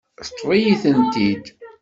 Teṭṭef-iyi-tent-id. 0.17 1.45